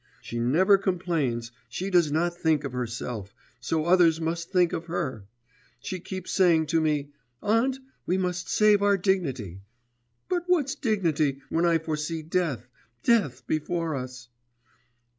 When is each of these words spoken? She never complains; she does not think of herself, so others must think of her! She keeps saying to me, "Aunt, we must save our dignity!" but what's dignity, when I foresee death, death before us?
She 0.19 0.39
never 0.39 0.79
complains; 0.79 1.51
she 1.69 1.91
does 1.91 2.11
not 2.11 2.33
think 2.35 2.63
of 2.63 2.71
herself, 2.73 3.35
so 3.59 3.85
others 3.85 4.19
must 4.19 4.49
think 4.49 4.73
of 4.73 4.87
her! 4.87 5.25
She 5.79 5.99
keeps 5.99 6.31
saying 6.31 6.65
to 6.73 6.81
me, 6.81 7.11
"Aunt, 7.43 7.77
we 8.07 8.17
must 8.17 8.49
save 8.49 8.81
our 8.81 8.97
dignity!" 8.97 9.61
but 10.27 10.45
what's 10.47 10.73
dignity, 10.73 11.41
when 11.49 11.65
I 11.67 11.77
foresee 11.77 12.23
death, 12.23 12.67
death 13.03 13.45
before 13.45 13.93
us? 13.95 14.29